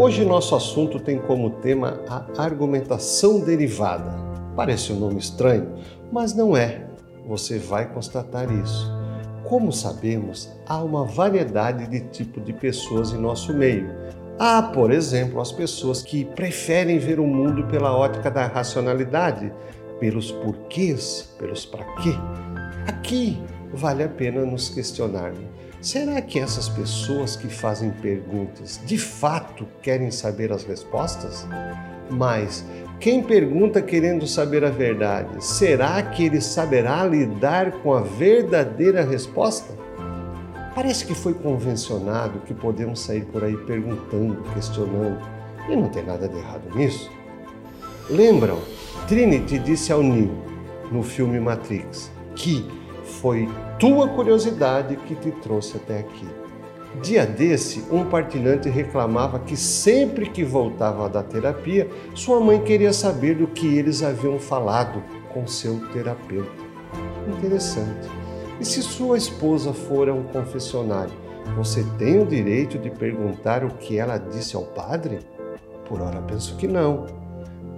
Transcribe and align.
Hoje 0.00 0.24
nosso 0.24 0.56
assunto 0.56 0.98
tem 0.98 1.18
como 1.18 1.50
tema 1.50 2.00
a 2.08 2.42
argumentação 2.42 3.38
derivada. 3.38 4.10
Parece 4.56 4.94
um 4.94 4.98
nome 4.98 5.18
estranho, 5.18 5.74
mas 6.10 6.32
não 6.32 6.56
é. 6.56 6.86
Você 7.28 7.58
vai 7.58 7.86
constatar 7.92 8.50
isso. 8.50 8.90
Como 9.44 9.70
sabemos, 9.70 10.50
há 10.66 10.82
uma 10.82 11.04
variedade 11.04 11.86
de 11.86 12.00
tipo 12.08 12.40
de 12.40 12.50
pessoas 12.54 13.12
em 13.12 13.18
nosso 13.18 13.52
meio. 13.52 13.94
Há, 14.38 14.62
por 14.62 14.90
exemplo, 14.90 15.38
as 15.38 15.52
pessoas 15.52 16.02
que 16.02 16.24
preferem 16.24 16.98
ver 16.98 17.20
o 17.20 17.26
mundo 17.26 17.66
pela 17.66 17.94
ótica 17.94 18.30
da 18.30 18.46
racionalidade, 18.46 19.52
pelos 20.00 20.32
porquês, 20.32 21.34
pelos 21.38 21.66
para 21.66 21.84
quê. 21.96 22.14
Aqui 22.86 23.38
vale 23.72 24.02
a 24.02 24.08
pena 24.08 24.44
nos 24.44 24.68
questionar. 24.68 25.32
Será 25.80 26.20
que 26.20 26.38
essas 26.38 26.68
pessoas 26.68 27.36
que 27.36 27.48
fazem 27.48 27.90
perguntas 27.90 28.80
de 28.84 28.98
fato 28.98 29.66
querem 29.80 30.10
saber 30.10 30.52
as 30.52 30.64
respostas? 30.64 31.46
Mas 32.10 32.64
quem 32.98 33.22
pergunta 33.22 33.80
querendo 33.80 34.26
saber 34.26 34.62
a 34.64 34.70
verdade, 34.70 35.42
será 35.42 36.02
que 36.02 36.26
ele 36.26 36.40
saberá 36.40 37.04
lidar 37.06 37.72
com 37.82 37.94
a 37.94 38.00
verdadeira 38.00 39.02
resposta? 39.02 39.72
Parece 40.74 41.06
que 41.06 41.14
foi 41.14 41.32
convencionado 41.32 42.40
que 42.40 42.52
podemos 42.52 43.00
sair 43.00 43.24
por 43.24 43.42
aí 43.42 43.56
perguntando, 43.56 44.42
questionando, 44.52 45.18
e 45.68 45.74
não 45.74 45.88
tem 45.88 46.04
nada 46.04 46.28
de 46.28 46.36
errado 46.36 46.74
nisso. 46.74 47.10
Lembram? 48.08 48.58
Trinity 49.08 49.58
disse 49.58 49.92
ao 49.92 50.02
Neo, 50.02 50.30
no 50.92 51.02
filme 51.02 51.40
Matrix, 51.40 52.10
que 52.34 52.68
foi 53.20 53.48
tua 53.78 54.08
curiosidade 54.08 54.96
que 54.96 55.14
te 55.14 55.30
trouxe 55.30 55.76
até 55.76 56.00
aqui. 56.00 56.26
Dia 57.02 57.24
desse, 57.24 57.84
um 57.90 58.04
partilhante 58.04 58.68
reclamava 58.68 59.38
que 59.38 59.56
sempre 59.56 60.28
que 60.28 60.42
voltava 60.42 61.08
da 61.08 61.22
terapia, 61.22 61.88
sua 62.14 62.40
mãe 62.40 62.60
queria 62.60 62.92
saber 62.92 63.36
do 63.36 63.46
que 63.46 63.78
eles 63.78 64.02
haviam 64.02 64.38
falado 64.38 65.02
com 65.32 65.46
seu 65.46 65.78
terapeuta. 65.92 66.50
Interessante. 67.28 68.08
E 68.58 68.64
se 68.64 68.82
sua 68.82 69.16
esposa 69.16 69.72
for 69.72 70.08
a 70.08 70.12
um 70.12 70.24
confessionário, 70.24 71.14
você 71.56 71.84
tem 71.96 72.20
o 72.20 72.26
direito 72.26 72.76
de 72.76 72.90
perguntar 72.90 73.64
o 73.64 73.70
que 73.76 73.98
ela 73.98 74.18
disse 74.18 74.56
ao 74.56 74.64
padre? 74.64 75.20
Por 75.88 76.00
ora 76.00 76.20
penso 76.22 76.56
que 76.56 76.66
não. 76.66 77.06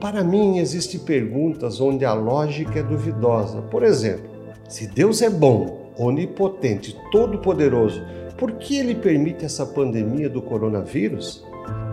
Para 0.00 0.24
mim, 0.24 0.58
existem 0.58 0.98
perguntas 0.98 1.80
onde 1.80 2.04
a 2.04 2.12
lógica 2.12 2.80
é 2.80 2.82
duvidosa. 2.82 3.62
Por 3.62 3.82
exemplo, 3.84 4.31
se 4.72 4.86
Deus 4.86 5.20
é 5.20 5.28
bom, 5.28 5.92
onipotente, 5.98 6.98
todo-poderoso, 7.10 8.02
por 8.38 8.52
que 8.52 8.78
ele 8.78 8.94
permite 8.94 9.44
essa 9.44 9.66
pandemia 9.66 10.30
do 10.30 10.40
coronavírus? 10.40 11.44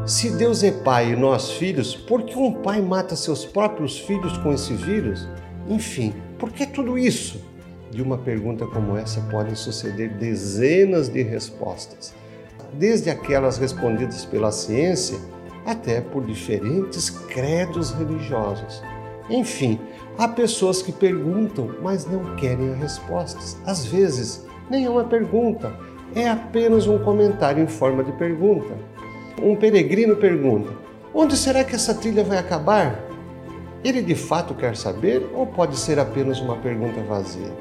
Se 0.06 0.30
Deus 0.32 0.64
é 0.64 0.72
pai 0.72 1.12
e 1.12 1.16
nós 1.18 1.52
filhos, 1.52 1.94
por 1.94 2.24
que 2.24 2.38
um 2.38 2.54
pai 2.54 2.82
mata 2.82 3.18
seus 3.18 3.44
próprios 3.44 4.00
filhos 4.00 4.38
com 4.38 4.54
esse 4.54 4.74
vírus? 4.74 5.28
Enfim, 5.68 6.14
por 6.38 6.54
que 6.54 6.66
tudo 6.66 6.98
isso? 6.98 7.44
De 7.92 8.02
uma 8.02 8.18
pergunta 8.18 8.66
como 8.66 8.96
essa 8.96 9.20
podem 9.30 9.56
suceder 9.56 10.14
dezenas 10.14 11.10
de 11.10 11.22
respostas, 11.22 12.14
desde 12.76 13.10
aquelas 13.10 13.58
respondidas 13.58 14.24
pela 14.24 14.54
ciência 14.54 15.20
até 15.66 16.00
por 16.00 16.26
diferentes 16.26 17.10
credos 17.10 17.92
religiosos. 17.92 18.82
Enfim, 19.30 19.80
há 20.18 20.28
pessoas 20.28 20.82
que 20.82 20.92
perguntam, 20.92 21.70
mas 21.82 22.06
não 22.06 22.36
querem 22.36 22.72
as 22.72 22.80
respostas. 22.80 23.58
Às 23.66 23.86
vezes, 23.86 24.46
nem 24.70 24.86
é 24.86 24.90
uma 24.90 25.04
pergunta, 25.04 25.72
é 26.16 26.28
apenas 26.28 26.88
um 26.88 26.98
comentário 27.00 27.64
em 27.64 27.68
forma 27.68 28.04
de 28.04 28.12
pergunta. 28.14 28.74
Um 29.42 29.56
peregrino 29.56 30.16
pergunta: 30.16 30.74
Onde 31.14 31.38
será 31.38 31.64
que 31.64 31.76
essa 31.76 31.94
trilha 31.94 32.24
vai 32.24 32.38
acabar? 32.38 33.04
Ele 33.84 34.02
de 34.02 34.16
fato 34.16 34.54
quer 34.54 34.76
saber 34.76 35.30
ou 35.34 35.46
pode 35.48 35.78
ser 35.78 36.00
apenas 36.00 36.40
uma 36.40 36.58
pergunta 36.58 37.02
vazia? 37.02 37.54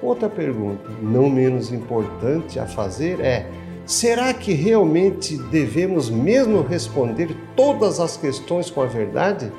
Outra 0.00 0.28
pergunta, 0.28 0.88
não 1.02 1.28
menos 1.28 1.72
importante 1.72 2.60
a 2.60 2.66
fazer, 2.66 3.20
é: 3.20 3.50
será 3.84 4.32
que 4.32 4.52
realmente 4.52 5.36
devemos 5.36 6.08
mesmo 6.08 6.62
responder 6.62 7.34
todas 7.56 7.98
as 7.98 8.16
questões 8.16 8.70
com 8.70 8.82
a 8.82 8.86
verdade? 8.86 9.50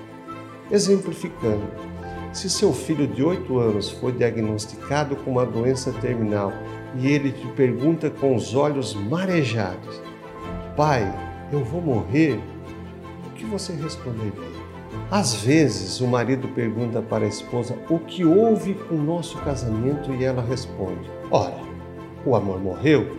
Exemplificando, 0.71 1.67
se 2.31 2.47
seu 2.49 2.71
filho 2.71 3.07
de 3.07 3.23
8 3.23 3.57
anos 3.57 3.89
foi 3.89 4.11
diagnosticado 4.11 5.15
com 5.15 5.31
uma 5.31 5.45
doença 5.45 5.91
terminal 5.93 6.53
e 6.95 7.07
ele 7.07 7.31
te 7.31 7.47
pergunta 7.47 8.09
com 8.09 8.35
os 8.35 8.53
olhos 8.53 8.93
marejados: 8.93 9.99
Pai, 10.77 11.11
eu 11.51 11.63
vou 11.63 11.81
morrer? 11.81 12.39
O 13.25 13.31
que 13.31 13.45
você 13.45 13.73
responderia? 13.73 14.59
Às 15.09 15.33
vezes, 15.33 15.99
o 16.01 16.07
marido 16.07 16.47
pergunta 16.49 17.01
para 17.01 17.25
a 17.25 17.27
esposa 17.27 17.75
o 17.89 17.97
que 17.97 18.23
houve 18.23 18.75
com 18.75 18.95
o 18.95 19.03
nosso 19.03 19.39
casamento 19.39 20.13
e 20.13 20.23
ela 20.23 20.41
responde: 20.41 21.09
Ora, 21.31 21.57
o 22.23 22.35
amor 22.35 22.59
morreu? 22.59 23.17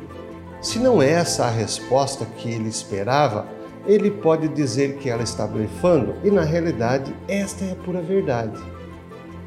Se 0.60 0.78
não 0.78 1.02
é 1.02 1.10
essa 1.10 1.46
a 1.46 1.50
resposta 1.50 2.24
que 2.24 2.48
ele 2.48 2.68
esperava, 2.68 3.46
ele 3.86 4.10
pode 4.10 4.48
dizer 4.48 4.96
que 4.96 5.08
ela 5.08 5.22
está 5.22 5.46
blefando 5.46 6.14
e 6.24 6.30
na 6.30 6.42
realidade 6.42 7.14
esta 7.28 7.64
é 7.64 7.72
a 7.72 7.76
pura 7.76 8.00
verdade. 8.00 8.60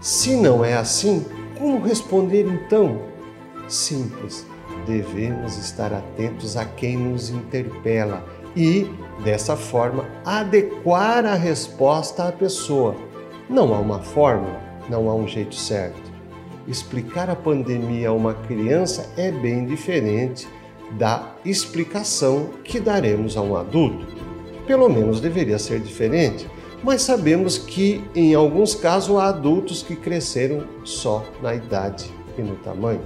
Se 0.01 0.35
não 0.35 0.63
é 0.63 0.73
assim, 0.73 1.25
como 1.57 1.79
responder 1.81 2.45
então? 2.45 3.01
Simples, 3.67 4.45
devemos 4.85 5.57
estar 5.57 5.93
atentos 5.93 6.57
a 6.57 6.65
quem 6.65 6.97
nos 6.97 7.29
interpela 7.29 8.25
e, 8.55 8.89
dessa 9.23 9.55
forma, 9.55 10.05
adequar 10.25 11.25
a 11.25 11.35
resposta 11.35 12.27
à 12.27 12.31
pessoa. 12.31 12.95
Não 13.49 13.73
há 13.73 13.79
uma 13.79 13.99
fórmula, 13.99 14.59
não 14.89 15.09
há 15.09 15.15
um 15.15 15.27
jeito 15.27 15.55
certo. 15.55 16.11
Explicar 16.67 17.29
a 17.29 17.35
pandemia 17.35 18.09
a 18.09 18.13
uma 18.13 18.33
criança 18.33 19.09
é 19.17 19.31
bem 19.31 19.65
diferente 19.65 20.47
da 20.91 21.33
explicação 21.43 22.49
que 22.63 22.79
daremos 22.79 23.35
a 23.35 23.41
um 23.41 23.55
adulto. 23.55 24.05
Pelo 24.65 24.89
menos 24.89 25.19
deveria 25.19 25.59
ser 25.59 25.79
diferente, 25.79 26.47
mas 26.83 27.01
sabemos 27.01 27.57
que 27.57 28.03
em 28.15 28.33
alguns 28.33 28.75
casos 28.75 29.17
há 29.17 29.27
adultos 29.27 29.83
que 29.83 29.95
cresceram 29.95 30.63
só 30.83 31.25
na 31.41 31.53
idade 31.53 32.09
e 32.37 32.41
no 32.41 32.55
tamanho. 32.55 33.01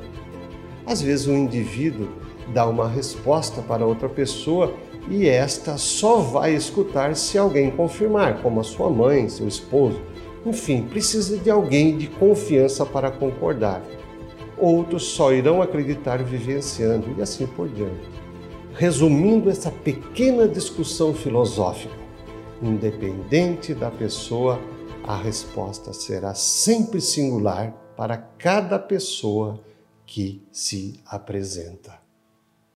Às 0.85 1.01
vezes 1.01 1.27
um 1.27 1.35
indivíduo 1.35 2.07
dá 2.53 2.65
uma 2.65 2.87
resposta 2.87 3.61
para 3.61 3.85
outra 3.85 4.07
pessoa 4.07 4.73
e 5.09 5.27
esta 5.27 5.77
só 5.77 6.17
vai 6.17 6.53
escutar 6.53 7.15
se 7.15 7.37
alguém 7.37 7.71
confirmar, 7.71 8.41
como 8.41 8.59
a 8.59 8.63
sua 8.63 8.89
mãe, 8.89 9.29
seu 9.29 9.47
esposo. 9.47 9.99
Enfim, 10.45 10.83
precisa 10.83 11.37
de 11.37 11.49
alguém 11.49 11.97
de 11.97 12.07
confiança 12.07 12.85
para 12.85 13.11
concordar 13.11 13.81
outros 14.57 15.03
só 15.03 15.31
irão 15.31 15.61
acreditar 15.61 16.23
vivenciando 16.23 17.07
e 17.17 17.21
assim 17.21 17.45
por 17.45 17.69
diante. 17.69 18.09
Resumindo 18.77 19.49
essa 19.49 19.71
pequena 19.71 20.47
discussão 20.47 21.11
filosófica, 21.11 21.95
independente 22.61 23.73
da 23.73 23.89
pessoa, 23.89 24.59
a 25.03 25.17
resposta 25.17 25.91
será 25.93 26.35
sempre 26.35 27.01
singular 27.01 27.71
para 27.97 28.17
cada 28.17 28.77
pessoa 28.77 29.59
que 30.05 30.47
se 30.51 31.01
apresenta. 31.07 31.99